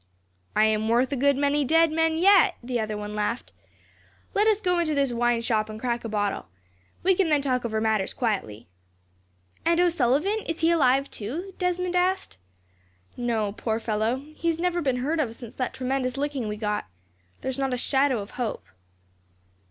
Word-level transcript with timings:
"I 0.55 0.63
am 0.65 0.89
worth 0.89 1.11
a 1.11 1.15
good 1.15 1.37
many 1.37 1.63
dead 1.63 1.91
men, 1.91 2.15
yet," 2.15 2.55
the 2.63 2.79
other 2.79 2.97
one 2.97 3.13
laughed. 3.13 3.51
"Let 4.33 4.47
us 4.47 4.59
go 4.59 4.79
into 4.79 4.95
this 4.95 5.13
wine 5.13 5.41
shop 5.43 5.69
and 5.69 5.79
crack 5.79 6.03
a 6.03 6.09
bottle. 6.09 6.47
We 7.03 7.13
can 7.13 7.29
then 7.29 7.43
talk 7.43 7.63
over 7.63 7.79
matters 7.79 8.11
quietly." 8.11 8.67
"And 9.63 9.79
O'Sullivan, 9.79 10.39
is 10.47 10.61
he 10.61 10.71
alive 10.71 11.11
too?" 11.11 11.53
Desmond 11.59 11.95
asked. 11.95 12.37
"No, 13.15 13.51
poor 13.51 13.79
fellow. 13.79 14.25
He 14.33 14.47
has 14.47 14.57
never 14.57 14.81
been 14.81 14.97
heard 14.97 15.19
of 15.19 15.35
since 15.35 15.53
that 15.53 15.71
tremendous 15.71 16.17
licking 16.17 16.47
we 16.47 16.57
got. 16.57 16.87
There 17.41 17.49
is 17.49 17.59
not 17.59 17.71
a 17.71 17.77
shadow 17.77 18.23
of 18.23 18.31
hope." 18.31 18.65